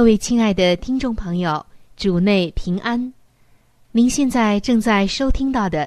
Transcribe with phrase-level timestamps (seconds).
[0.00, 3.12] 各位亲爱的听众朋友，主内平安。
[3.92, 5.86] 您现在正在收听到的，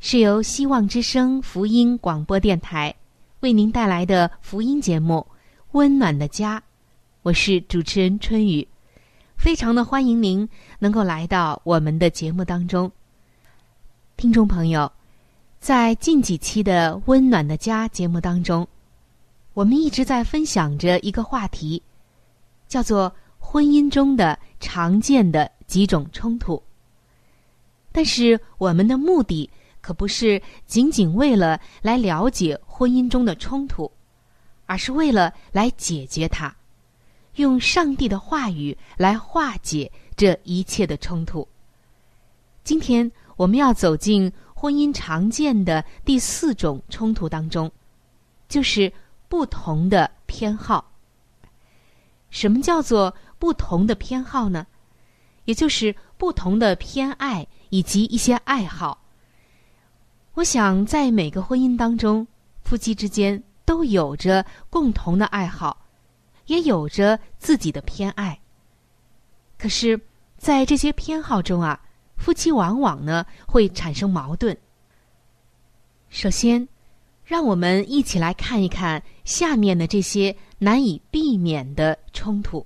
[0.00, 2.92] 是由希望之声福音广播电台
[3.38, 5.24] 为您带来的福音节目
[5.70, 6.58] 《温暖的家》。
[7.22, 8.66] 我是主持人春雨，
[9.36, 10.48] 非常的欢迎您
[10.80, 12.90] 能够来到我们的节目当中。
[14.16, 14.90] 听众朋友，
[15.60, 18.66] 在近几期的《温暖的家》节目当中，
[19.54, 21.80] 我们一直在分享着一个话题，
[22.66, 23.14] 叫做。
[23.48, 26.60] 婚姻中的常见的几种冲突，
[27.92, 29.48] 但是我们的目的
[29.80, 33.90] 可不是仅仅为了来了解婚姻中的冲突，
[34.66, 36.54] 而是为了来解决它，
[37.36, 41.46] 用上帝的话语来化解这一切的冲突。
[42.64, 47.70] 今天我们要走进婚姻常见的第四种冲突当中，
[48.48, 48.92] 就是
[49.28, 50.92] 不同的偏好。
[52.28, 53.14] 什么叫做？
[53.38, 54.66] 不同的偏好呢，
[55.44, 59.02] 也就是不同的偏爱以及一些爱好。
[60.34, 62.26] 我想，在每个婚姻当中，
[62.62, 65.86] 夫妻之间都有着共同的爱好，
[66.46, 68.38] 也有着自己的偏爱。
[69.58, 69.98] 可是，
[70.36, 71.80] 在这些偏好中啊，
[72.16, 74.56] 夫妻往往呢会产生矛盾。
[76.10, 76.68] 首先，
[77.24, 82.64] 让我们一起来看一看下面的这些难以避免的冲突。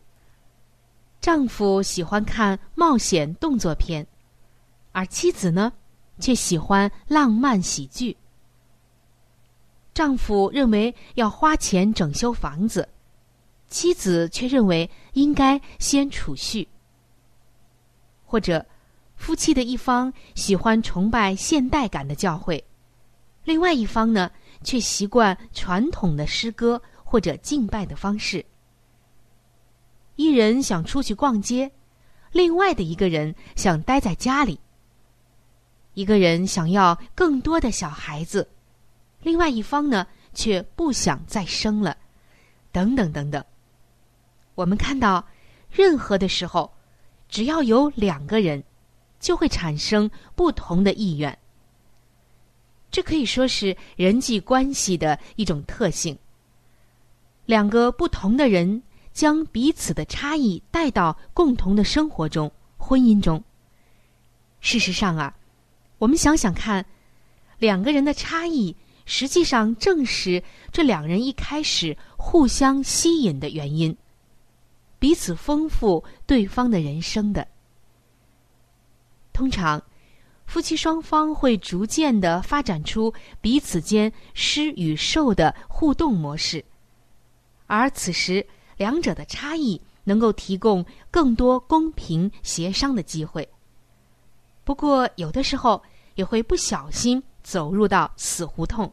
[1.21, 4.07] 丈夫喜欢看冒险动作片，
[4.93, 5.71] 而妻子呢，
[6.19, 8.17] 却喜欢浪漫喜剧。
[9.93, 12.89] 丈夫认为要花钱整修房子，
[13.69, 16.67] 妻子却认为应该先储蓄。
[18.25, 18.65] 或者，
[19.15, 22.65] 夫妻的一方喜欢崇拜现代感的教会，
[23.45, 24.31] 另外一方呢，
[24.63, 28.43] 却习惯传统的诗歌或者敬拜的方式。
[30.35, 31.71] 人想出去逛街，
[32.33, 34.59] 另外的一个人想待在家里。
[35.95, 38.49] 一个人想要更多的小孩子，
[39.23, 41.97] 另外一方呢却不想再生了，
[42.73, 43.45] 等等等等。
[44.55, 45.27] 我们看到，
[45.71, 46.73] 任何的时候，
[47.29, 48.63] 只要有两个人，
[49.19, 51.37] 就会产生不同的意愿。
[52.91, 56.17] 这可以说是人际关系的一种特性。
[57.47, 58.83] 两个不同的人。
[59.21, 63.45] 将彼此的差异带到共同的生活中、婚姻中。
[64.63, 65.37] 事实上啊，
[65.99, 66.87] 我们想想看，
[67.59, 68.75] 两个人的差异
[69.05, 73.95] 实际上正是这两人一开始互相吸引的原因，
[74.99, 77.47] 彼此丰富对方的人生的。
[79.35, 79.83] 通常，
[80.47, 83.13] 夫妻双方会逐渐的发展出
[83.43, 86.65] 彼此间施与受的互动模式，
[87.67, 88.47] 而此时。
[88.81, 93.47] 两者的差异能够提供更多公平协商的机会。
[94.65, 95.83] 不过，有的时候
[96.15, 98.91] 也会不小心走入到死胡同。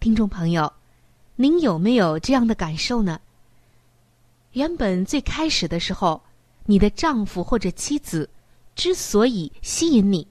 [0.00, 0.70] 听众朋友，
[1.36, 3.18] 您有没有这样的感受呢？
[4.52, 6.20] 原本最开始的时候，
[6.66, 8.28] 你的丈夫或者妻子
[8.74, 10.28] 之所以吸引你，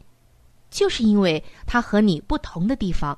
[0.69, 3.17] 就是因为他和你不同的地方。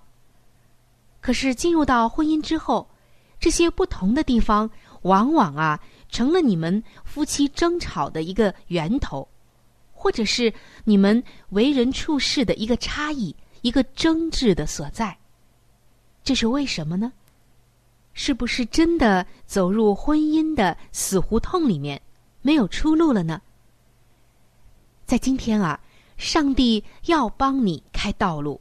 [1.19, 2.88] 可是进入到婚姻之后，
[3.39, 4.69] 这些不同的地方，
[5.03, 9.27] 往往啊成了你们夫妻争吵的一个源头，
[9.94, 10.53] 或者是
[10.83, 15.18] 你们为人处事的一个差异、一个争执的所在。
[16.24, 17.13] 这是为什么呢？
[18.13, 22.01] 是不是真的走入婚姻的死胡同里面，
[22.42, 23.42] 没有出路了呢？
[25.06, 25.80] 在今天啊，
[26.18, 28.59] 上帝要帮你开道路，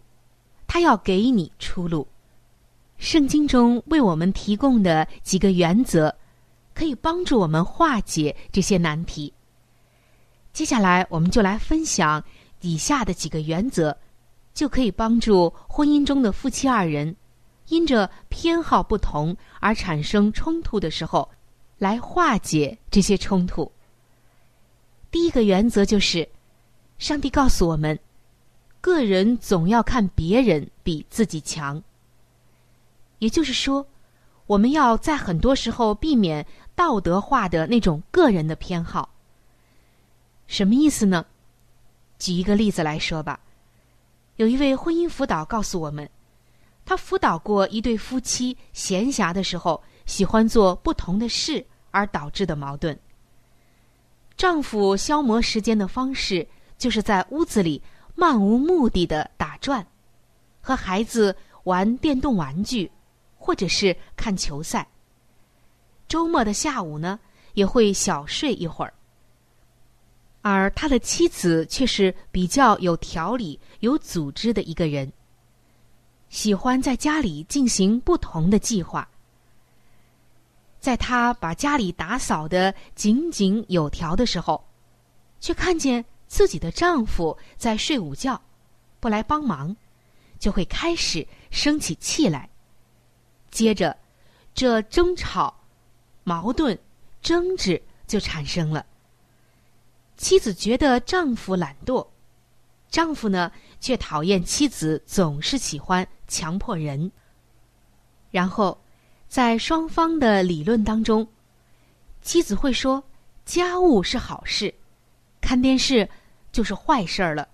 [0.69, 2.07] 他要给你出路。
[2.99, 6.15] 圣经中为我们提供的几个原则，
[6.75, 9.33] 可以帮助我们化解这些难题。
[10.53, 12.23] 接下来，我们就来分享
[12.61, 13.97] 以下的几个原则，
[14.53, 17.15] 就可以帮助婚姻中的夫妻二人，
[17.69, 21.31] 因着偏好不同而产生冲突的时候，
[21.79, 23.71] 来化解这些冲突。
[25.13, 26.29] 第一个原则就是，
[26.99, 27.97] 上帝告诉我们，
[28.81, 31.81] 个人总要看别人比自己强。
[33.19, 33.87] 也就是说，
[34.47, 39.09] 我们要在很多时候避免道德化的那种个人的偏好。
[40.47, 41.25] 什么意思呢？
[42.19, 43.39] 举一个例子来说吧。
[44.37, 46.09] 有一位婚姻辅导告诉我们，
[46.85, 52.99] 他辅导过一对夫妻闲暇的时候喜欢做不同的事而导致的矛盾。
[54.37, 56.47] 丈夫消磨时间的方式
[56.79, 57.83] 就是在屋子里
[58.15, 59.85] 漫无目的的打转，
[60.61, 62.91] 和孩子玩电动玩具。
[63.49, 64.87] 或者是看球赛。
[66.07, 67.19] 周末的下午呢，
[67.55, 68.93] 也会小睡一会儿。
[70.43, 75.11] 而他的妻子却是比较有条理、有组织的一个人，
[76.29, 79.09] 喜欢在家里进行不同的计划。
[80.79, 84.63] 在他把家里打扫的井井有条的时候，
[85.41, 88.39] 却看见自己的丈夫在睡午觉，
[89.01, 89.75] 不来帮忙，
[90.39, 92.47] 就会开始生起气来。
[93.51, 93.97] 接着，
[94.55, 95.55] 这争吵、
[96.25, 96.79] 矛盾、
[97.23, 98.85] 争执就产生了。
[100.17, 102.07] 妻子觉得丈夫懒惰，
[102.91, 107.11] 丈夫呢却讨厌妻子总是喜欢强迫人。
[108.31, 108.79] 然后，
[109.29, 111.27] 在双方的理论当中，
[112.21, 113.03] 妻子会说
[113.45, 114.75] 家务是好事，
[115.41, 116.09] 看电视
[116.51, 117.49] 就是坏事儿了，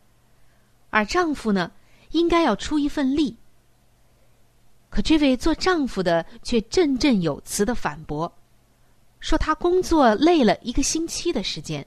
[0.91, 1.70] 而丈夫呢
[2.11, 3.37] 应该要出一份力。
[4.94, 8.32] 可这位做丈夫的却振振有词的反驳，
[9.19, 11.85] 说他工作累了一个星期的时间，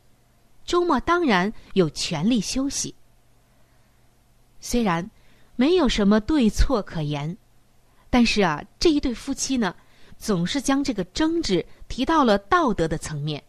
[0.65, 2.93] 周末当然有权利休息。
[4.59, 5.09] 虽然
[5.55, 7.37] 没有什么对错可言，
[8.09, 9.73] 但是啊，这一对夫妻呢，
[10.17, 13.41] 总是将这个争执提到了道德的层面，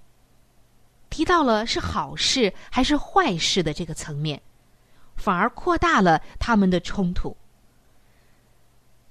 [1.10, 4.40] 提到了是好事还是坏事的这个层面，
[5.16, 7.36] 反而扩大了他们的冲突。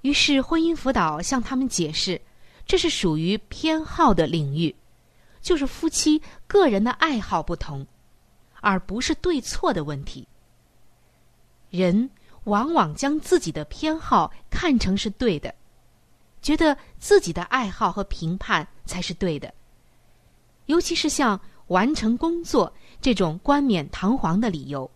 [0.07, 2.21] 于是，婚姻辅导向他们解释，
[2.65, 4.73] 这是属于偏好的领域，
[5.41, 7.85] 就是夫妻个人的爱好不同，
[8.61, 10.25] 而不是对错的问题。
[11.69, 12.09] 人
[12.45, 15.53] 往往将自己的偏好看成是对的，
[16.41, 19.53] 觉得自己的爱好和评判才是对的，
[20.67, 21.37] 尤其是像
[21.67, 24.89] 完成工作这种冠冕堂皇的理由，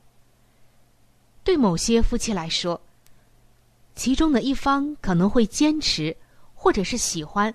[1.43, 2.79] 对某些夫妻来说。
[4.01, 6.17] 其中的一方可能会坚持，
[6.55, 7.53] 或者是喜欢，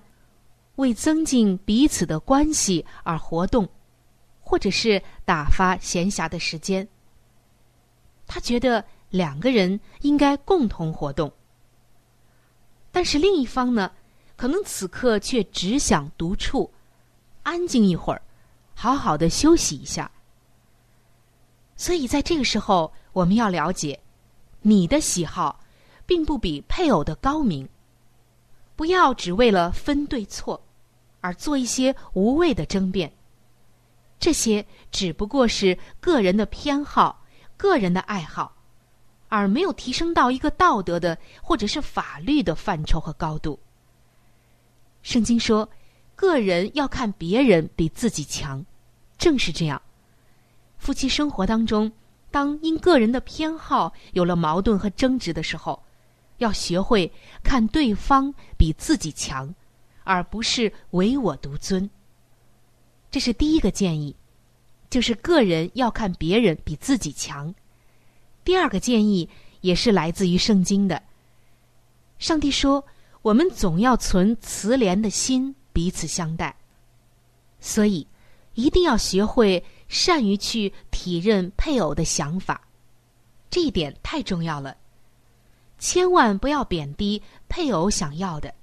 [0.76, 3.68] 为增进彼此的关系而活动，
[4.38, 6.86] 或者是打发闲暇的时间。
[8.28, 11.32] 他觉得两个人应该共同活动，
[12.92, 13.90] 但是另一方呢，
[14.36, 16.72] 可能此刻却只想独处，
[17.42, 18.22] 安静一会儿，
[18.72, 20.08] 好好的休息一下。
[21.76, 23.98] 所以在这个时候，我们要了解
[24.62, 25.58] 你的喜好。
[26.06, 27.68] 并不比配偶的高明。
[28.74, 30.62] 不要只为了分对错，
[31.20, 33.12] 而做一些无谓的争辩。
[34.18, 37.24] 这些只不过是个人的偏好、
[37.56, 38.54] 个人的爱好，
[39.28, 43.58] 而没有提升到一个道德的或者是法律的范畴和高度。
[45.02, 45.68] 圣经说，
[46.14, 48.64] 个人要看别人比自己强，
[49.18, 49.80] 正是这样。
[50.78, 51.90] 夫妻生活当中，
[52.30, 55.82] 当因个人的偏好有了矛盾和争执的时候，
[56.38, 57.10] 要学会
[57.42, 59.54] 看对方比自己强，
[60.04, 61.88] 而不是唯我独尊。
[63.10, 64.14] 这是第一个建议，
[64.90, 67.54] 就是个人要看别人比自己强。
[68.44, 69.28] 第二个建议
[69.60, 71.02] 也是来自于圣经的。
[72.18, 72.84] 上帝说
[73.22, 76.54] ：“我们总要存慈怜的心，彼此相待。”
[77.60, 78.06] 所以，
[78.54, 82.60] 一定要学会善于去体认配偶的想法，
[83.50, 84.76] 这一点太重要了。
[85.78, 88.54] 千万不要贬低配偶想要的，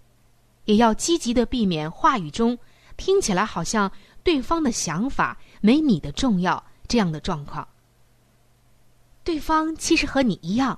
[0.65, 2.57] 也要积极的避免话语中
[2.97, 3.91] 听起来好像
[4.23, 7.67] 对方的想法没你的重要这样的状况。
[9.23, 10.77] 对方其实和你一样，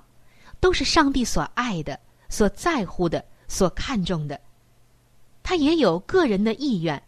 [0.59, 1.99] 都是上帝所爱的、
[2.29, 4.39] 所在乎的、所看重的。
[5.41, 7.01] 他也有个人的意愿，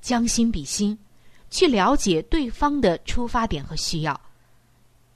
[0.00, 0.98] 将心比心，
[1.50, 4.18] 去了解对方的出发点和需要。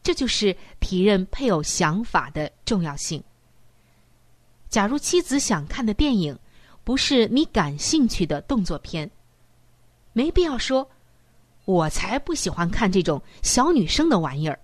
[0.02, 3.22] 这就是体认配偶想法的重要性。
[4.68, 6.38] 假如妻子想看的电影
[6.84, 9.10] 不是你感兴趣的动作片，
[10.12, 10.88] 没必要说
[11.66, 14.58] “我才不喜欢看这种小女生的玩意儿”。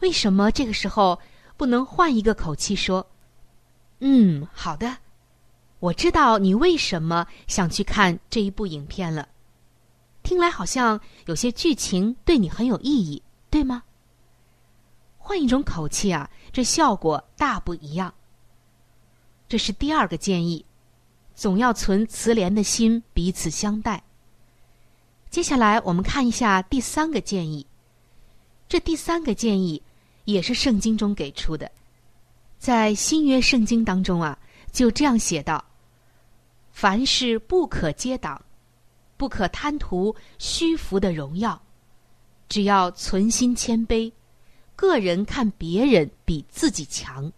[0.00, 1.18] 为什么这个时候
[1.56, 3.06] 不能换一个口气说
[4.00, 4.96] ：“嗯，好的，
[5.78, 9.28] 我知道你为什么想去看这一部影片了。
[10.22, 13.22] 听来好像有些剧情对你很有意义，
[13.56, 13.82] 对吗？”
[15.16, 18.12] 换一种口气啊，这效果大不一样。
[19.48, 20.62] 这是第二个建议，
[21.34, 24.02] 总要存慈怜的心，彼此相待。
[25.30, 27.66] 接下来我们看一下第三个建议。
[28.68, 29.82] 这第三个建议
[30.26, 31.70] 也是圣经中给出的，
[32.58, 34.38] 在新约圣经当中啊，
[34.70, 35.64] 就这样写道
[36.72, 38.44] ：“凡事不可接挡，
[39.16, 41.60] 不可贪图虚浮的荣耀，
[42.48, 44.12] 只要存心谦卑，
[44.74, 47.32] 个人看别人比自己强。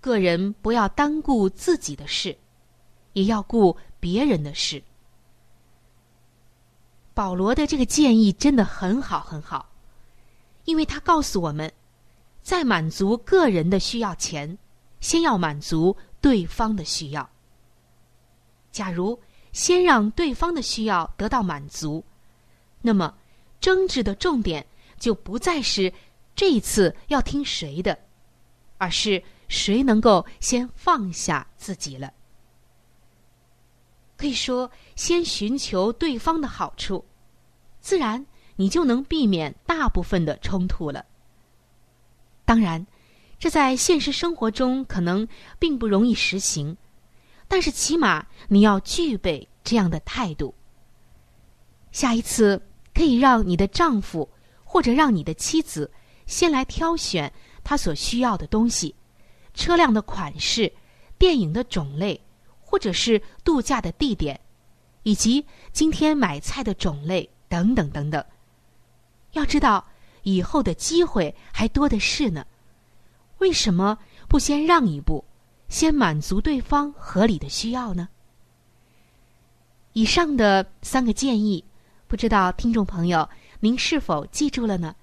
[0.00, 2.36] 个人不要单顾自己的事，
[3.12, 4.82] 也要顾别人的事。”
[7.14, 9.70] 保罗的这个建议真的很好，很好。
[10.66, 11.72] 因为他告诉我们，
[12.42, 14.58] 在满足个人的需要前，
[15.00, 17.28] 先要满足对方的需要。
[18.70, 19.18] 假如
[19.52, 22.04] 先让对方的需要得到满足，
[22.82, 23.14] 那么
[23.66, 24.64] 争执的重点
[24.96, 25.92] 就不再是
[26.36, 27.98] 这一次要听谁的，
[28.78, 32.12] 而是谁能够先放下自己了。
[34.16, 37.04] 可以说，先寻求对方的好处，
[37.80, 38.24] 自然。
[38.54, 41.04] 你就能避免大部分的冲突了。
[42.44, 42.86] 当然，
[43.36, 45.26] 这在现实生活中可能
[45.58, 46.76] 并不容易实行，
[47.48, 50.54] 但是起码你要具备这样的态度。
[51.90, 52.62] 下一次
[52.96, 54.26] 可以让你的丈夫
[54.64, 55.92] 或者让你的妻子
[56.24, 57.30] 先来挑选
[57.62, 58.94] 他所需要的东西，
[59.52, 60.72] 车辆的款式、
[61.18, 62.18] 电影的种类，
[62.58, 64.40] 或者是度假的地点，
[65.02, 68.24] 以及今天买菜的种类等等等等。
[69.32, 69.86] 要知道，
[70.22, 72.46] 以后的机会还多的是呢。
[73.40, 75.22] 为什么不先让一步，
[75.68, 78.08] 先满足对方合理的需要呢？
[79.92, 81.62] 以上的三个建议，
[82.08, 83.28] 不知道听众朋友
[83.60, 84.94] 您是否记住了呢？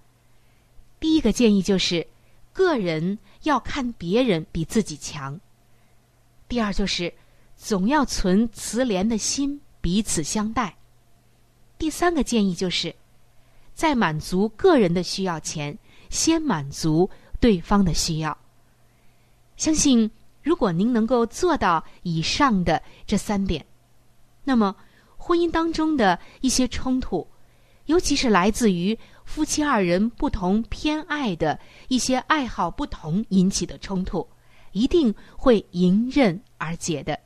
[1.00, 2.08] 第一个建议就是，
[2.54, 5.38] 个人要看别人比自己强；
[6.48, 7.14] 第二就是，
[7.58, 10.76] 总要存慈怜的心，彼此相待；
[11.78, 12.96] 第三个建议就是。
[13.74, 15.76] 在满足个人的需要前，
[16.12, 18.38] 先满足对方的需要。
[19.58, 20.10] 相信，
[20.44, 23.66] 如果您能够做到以上的这三点，
[24.44, 24.76] 那么
[25.26, 27.26] 婚姻当中的一些冲突，
[27.86, 34.28] 尤其是来自于夫妻二人不同偏爱的一些爱好不同引起的冲突，
[34.74, 37.18] 一定会迎刃而解的。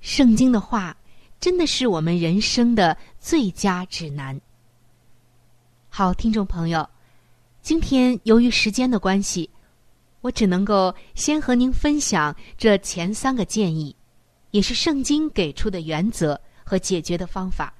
[0.00, 0.96] 圣经的话，
[1.40, 4.40] 真的是我们人生的最佳指南。
[5.88, 6.88] 好，听众朋友，
[7.62, 9.50] 今天由于时间的关系，
[10.20, 13.96] 我只能够先和您分享这前三个建议，
[14.52, 17.74] 也是圣经给出的原则和解决的方法。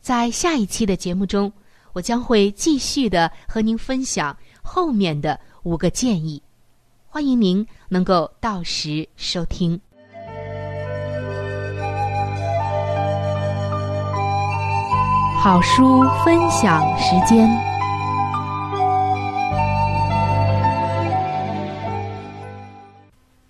[0.00, 1.52] 在下一期的节目中，
[1.92, 6.42] 我将会继续的和您分享后面的五个建议，
[7.06, 9.80] 欢迎您能够到时收听。
[15.38, 17.48] 好书分享时间。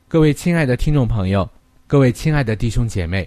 [0.09, 1.49] 各位亲爱的听众朋友，
[1.87, 3.27] 各位亲爱的弟兄姐妹，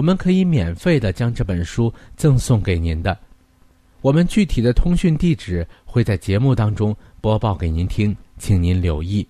[0.00, 3.18] 我们可以免费的将这本书赠送给您的，
[4.00, 9.28] 我们具体的通讯地址会在节目当中播报给您听，请您留意。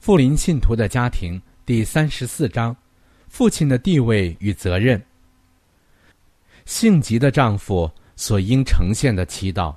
[0.00, 2.74] 富林信徒的家庭第三十四章：
[3.28, 4.98] 父亲的地位与责任。
[6.64, 9.76] 性急的丈夫所应呈现的祈祷，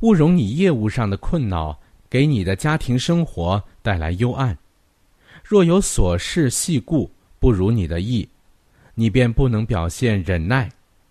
[0.00, 4.56] 勿容你业务上的困扰给你的家庭生活带来幽暗。
[5.44, 8.26] 若有琐事细故不如你的意。
[9.00, 10.68] 你便不能表现忍耐、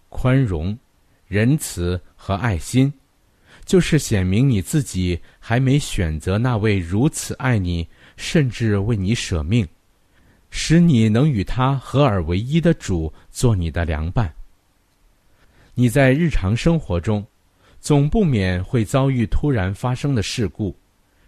[0.09, 0.77] 宽容、
[1.27, 2.93] 仁慈和爱心，
[3.65, 9.67] 就是显明你自己还没选择那位如此爱你，甚至为你舍命，
[10.51, 14.31] 使你能与他合而为一的主做你的良伴。
[15.73, 17.25] 你在日常生活中，
[17.79, 20.75] 总不免会遭遇突然发生的事故、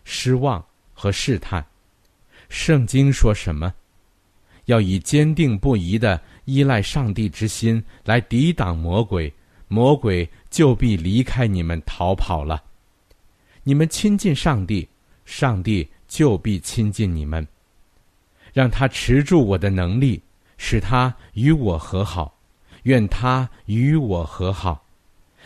[0.04, 0.64] 失望
[0.94, 1.66] 和试探。
[2.50, 3.74] 圣经说什么？
[4.66, 6.22] 要以坚定不移的。
[6.52, 9.34] 依赖上帝之心来抵挡魔鬼，
[9.70, 12.62] 魔鬼就必离开你们逃跑了。
[13.64, 14.86] 你们亲近上帝，
[15.24, 17.48] 上帝就必亲近你们。
[18.52, 20.22] 让他持住我的能力，
[20.58, 22.38] 使他与我和好。
[22.84, 24.84] 愿他与我和好。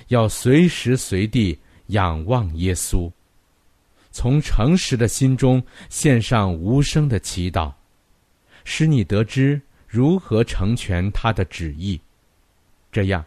[0.08, 3.12] 要随时随地仰望耶稣，
[4.12, 7.72] 从诚实的心中献上无声的祈祷，
[8.64, 9.62] 使你得知。
[9.96, 11.98] 如何成全他的旨意？
[12.92, 13.24] 这样，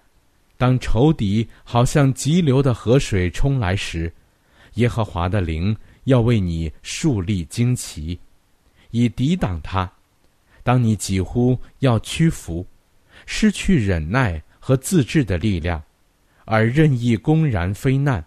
[0.59, 4.12] 当仇敌好像急流的河水冲来时，
[4.74, 8.20] 耶和华的灵要为你树立旌旗，
[8.90, 9.90] 以抵挡他。
[10.62, 12.66] 当你几乎要屈服，
[13.24, 15.83] 失去忍耐和自制的力量，
[16.44, 18.22] 而任意公然非难、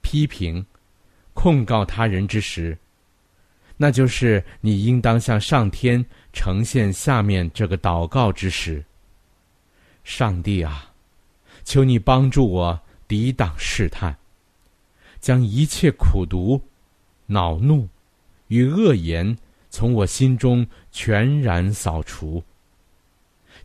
[0.00, 0.64] 批评、
[1.34, 2.78] 控告他人之时，
[3.76, 6.02] 那就是你应当向上天
[6.34, 8.84] 呈现下面这个祷告之时。
[10.02, 10.92] 上帝啊，
[11.64, 14.14] 求你帮助我抵挡试探，
[15.20, 16.60] 将一切苦毒、
[17.24, 17.88] 恼怒
[18.48, 19.34] 与恶言
[19.70, 22.42] 从我心中全然扫除。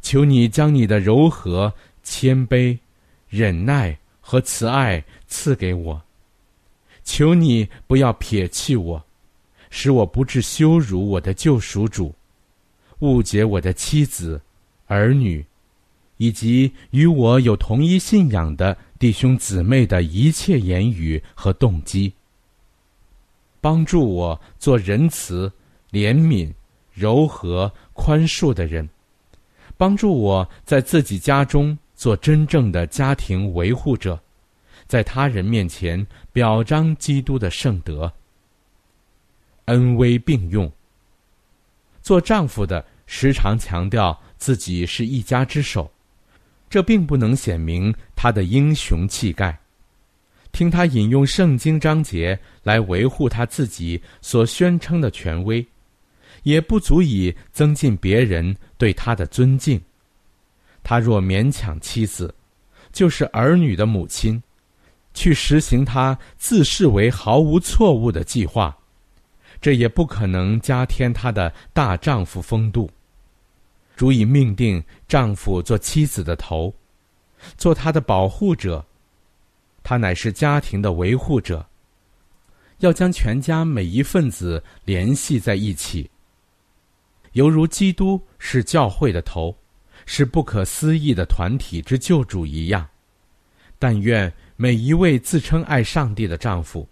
[0.02, 2.78] 求你将你的柔和、谦卑、
[3.28, 6.02] 忍耐和慈爱赐给我。
[7.04, 9.04] 求你不要撇弃我。
[9.72, 12.12] 使我不致羞辱我的救赎主，
[13.00, 14.42] 误解我的妻子、
[14.88, 15.46] 儿女，
[16.18, 22.12] 以及与我有同一信仰的弟兄姊妹的一切言语和动机。
[23.62, 25.52] 帮助我做仁慈、
[25.92, 26.52] 怜悯、
[26.94, 28.88] 柔和、宽恕的人，
[29.78, 34.20] 帮助我在自己家中做真正的家庭维护者，
[34.88, 38.12] 在他人面前表彰基督的圣德。
[39.66, 40.70] 恩威并用。
[42.10, 45.92] 做丈夫的时常强调自己是一家之首，
[46.68, 49.56] 这并不能显明他的英雄气概。
[50.52, 55.64] 听他引用圣经章节来维护他自己所宣称的权威，
[56.42, 59.80] 也不足以增进别人对他的尊敬。
[60.82, 62.34] 他若勉强妻子，
[62.92, 64.42] 就是儿女的母亲，
[65.14, 68.76] 去实行他自视为毫无错误的计划。
[69.62, 72.90] 这也不可能加添她的大丈夫风度，
[73.98, 76.74] 足以命定丈夫做妻子的头，
[77.58, 78.86] 做她的保护者。
[79.82, 81.66] 他乃是家庭的维护者，
[82.80, 86.08] 要将全家每一份子联系在一起，
[87.32, 89.56] 犹如基督是教会的头，
[90.06, 92.88] 是不可思议的团体之救主一样。
[93.80, 96.88] 但愿每一位自称爱上帝的丈夫，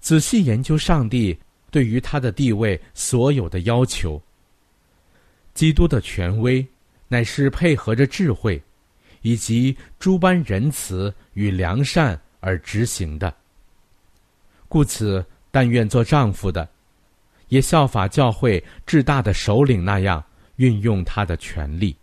[0.00, 1.38] 仔细研究上帝。
[1.72, 4.22] 对于他的地位所有的要求，
[5.54, 6.64] 基督的权威
[7.08, 8.62] 乃是配合着智慧，
[9.22, 13.34] 以及诸般仁慈与良善而执行的。
[14.68, 16.68] 故此，但愿做丈夫的，
[17.48, 20.22] 也效法教会至大的首领那样，
[20.56, 21.96] 运用他的权利。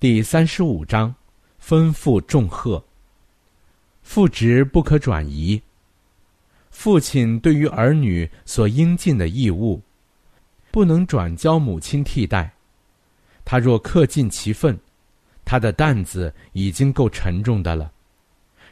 [0.00, 1.14] 第三十五章，
[1.62, 2.82] 吩咐重贺。
[4.02, 5.60] 父职不可转移。
[6.72, 9.80] 父亲对于儿女所应尽的义务，
[10.72, 12.52] 不能转交母亲替代。
[13.44, 14.76] 他若恪尽其分，
[15.44, 17.92] 他的担子已经够沉重的了。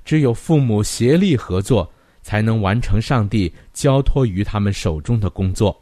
[0.03, 1.89] 只有父母协力合作，
[2.23, 5.79] 才能完成上帝交托于他们手中的工作。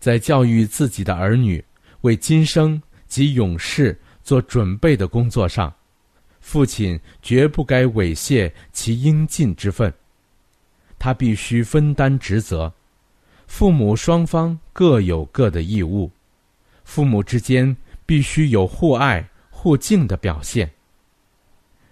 [0.00, 1.64] 在教育自己的儿女、
[2.00, 5.72] 为今生及永世做准备的工作上，
[6.40, 9.90] 父亲绝不该猥亵其应尽之分。
[11.04, 12.72] 他必须分担职责，
[13.46, 16.10] 父母双方各有各的义务，
[16.82, 20.70] 父母之间必须有互爱互敬的表现。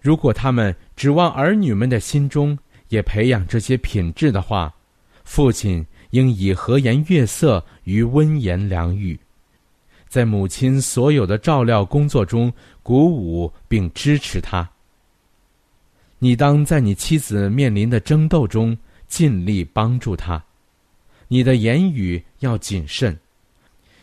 [0.01, 4.75] 如果他们指望儿女们的心中也培养这些品质的话，
[5.25, 5.85] 父亲。
[6.13, 9.19] 应以和颜悦色与温言良语，
[10.09, 14.69] 在母亲所有的照料工作中鼓舞并支持她。
[16.19, 18.77] 你当在你妻子面临的争斗中
[19.13, 20.43] 尽力帮助他。
[21.29, 23.15] 你的言语要谨慎，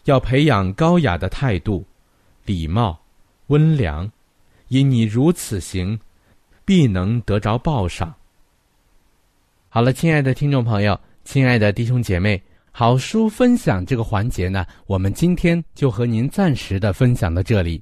[0.05, 1.83] 要培养高雅的态度、
[2.45, 2.95] 礼貌、
[3.47, 4.07] 温良，
[4.67, 5.99] 因你如此行，
[6.63, 8.13] 必能得着报赏。
[9.67, 10.99] 好了，亲爱的听众朋友。
[11.23, 12.39] 亲爱的弟兄姐妹，
[12.71, 17.81] 好书分享这个环节呢，我们今天就和您暂时的分享到这里。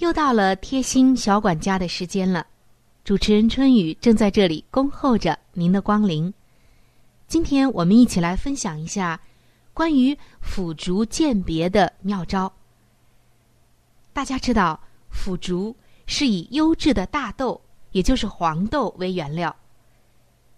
[0.00, 2.46] 又到了贴心小管家的时间了。
[3.04, 6.32] 主持人春雨正在这里恭候着您的光临。
[7.28, 9.20] 今天我们一起来分享一下
[9.74, 12.50] 关于腐竹鉴别的妙招。
[14.14, 17.60] 大家知道，腐竹是以优质的大豆。
[17.92, 19.54] 也就是黄豆为原料，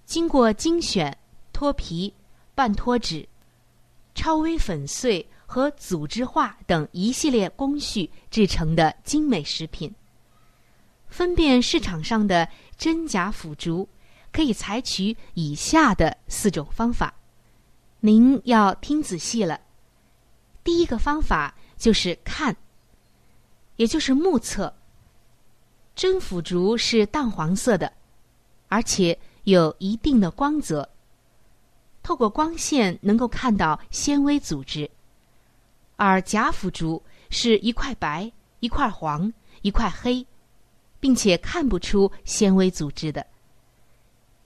[0.05, 1.16] 经过精选、
[1.50, 2.12] 脱皮、
[2.55, 3.26] 半脱脂、
[4.14, 9.95] 超微粉碎和组织化等一系列工序制成的精美食品。
[11.09, 13.87] 分辨市场上的真假腐竹，
[14.33, 17.15] 可以采取以下的四种方法，
[18.01, 19.61] 您要听仔细了。
[20.65, 22.57] 第一个方法就是看，
[23.77, 24.75] 也就是目测。
[25.95, 27.93] 真腐竹是淡黄色的，
[28.69, 30.88] 而且有一定的光泽。
[32.03, 34.91] 透过光线能够看到纤维组织，
[36.05, 40.27] 而假腐竹是一块白、一块黄、一块黑，
[40.99, 43.25] 并且看不出纤维组织的。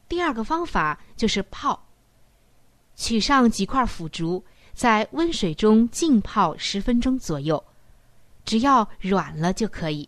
[0.07, 1.83] 第二个方法就是泡，
[2.95, 7.64] 取上几块腐竹，在温水中浸泡十分钟左右，
[8.45, 10.07] 只要软了就可以。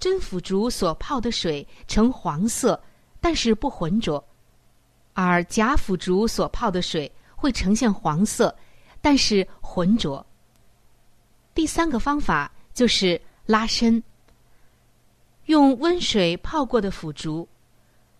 [0.00, 2.82] 真腐竹所泡的水呈黄色，
[3.20, 4.18] 但是不浑浊；
[5.12, 8.56] 而假腐竹所泡的水会呈现黄色，
[9.08, 10.26] 但是浑浊。
[11.54, 14.02] 第三个方法就是拉伸。
[15.46, 17.48] 用温水泡过的腐竹，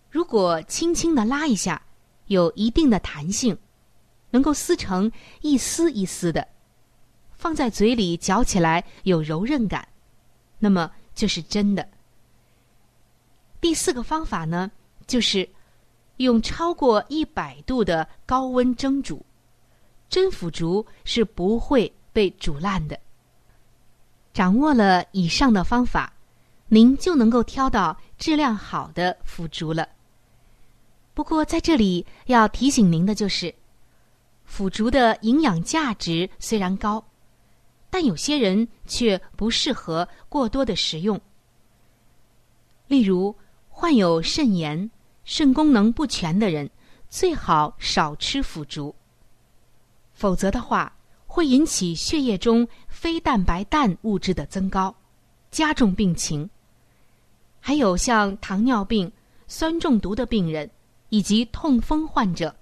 [0.09, 1.79] 如果轻轻的拉一下，
[2.25, 3.55] 有一定的弹性，
[4.31, 6.47] 能够撕成一丝一丝的，
[7.33, 9.87] 放在嘴里嚼起来有柔韧感，
[10.57, 10.91] 那么。
[11.13, 11.87] 就是真的。
[13.61, 14.71] 第四个方法呢，
[15.05, 15.47] 就是
[16.17, 19.23] 用超过一百度的高温蒸煮，
[20.09, 22.99] 真腐竹是不会被煮烂的。
[24.33, 26.11] 掌握了以上的方法，
[26.67, 29.87] 您就能够挑到质量好的腐竹了。
[31.13, 33.53] 不过在这里要提醒您的就是，
[34.45, 37.03] 腐竹的营养价值虽然高。
[37.91, 41.19] 但有些人却不适合过多的食用，
[42.85, 43.35] 例如
[43.67, 44.91] 患有肾炎、
[45.23, 46.69] 肾功能不全的人，
[47.09, 48.93] 最好少吃腐竹。
[50.19, 50.93] 否则的话，
[51.27, 54.93] 会引起血液中非蛋白氮物质的增高，
[55.49, 56.49] 加重病情。
[57.61, 59.09] 还有像糖尿病、
[59.47, 60.69] 酸中毒的病人
[61.07, 62.53] 以及痛风患者。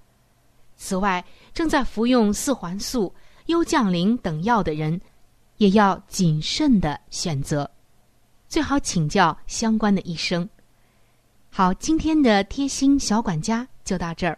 [0.76, 3.12] 此外，正在服用四环素、
[3.48, 5.02] 优降灵等药的人，
[5.58, 7.67] 也要谨慎的选择，
[8.48, 10.48] 最好请教相关的医生。
[11.50, 14.38] 好，今天的贴心小管家就到这儿。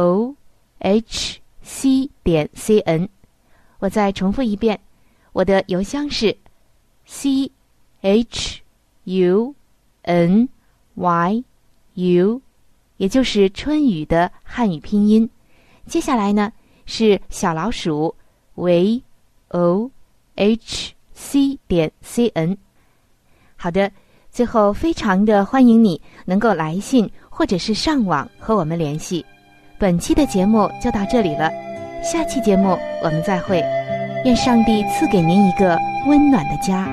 [0.00, 0.34] o
[0.78, 3.08] h c 点 c n。
[3.80, 4.80] 我再重复一遍，
[5.32, 6.34] 我的邮箱是
[7.04, 7.50] c
[8.00, 8.62] h
[9.04, 9.54] u
[10.02, 10.48] n
[10.94, 11.44] y
[11.94, 12.40] u，
[12.96, 15.28] 也就是春雨的汉语拼音。
[15.86, 16.52] 接下来呢？
[16.86, 18.14] 是小老鼠
[18.54, 19.02] v
[19.48, 19.90] o
[20.34, 22.56] h c 点 c n。
[23.56, 23.92] 好的，
[24.30, 29.24] 最后非常的欢迎你能够来信或者是上网和我们联系。
[29.80, 31.50] 本期的节目就到这里了，
[32.04, 33.64] 下期节目我们再会。
[34.26, 35.74] 愿上帝赐给您一个
[36.06, 36.86] 温暖的家。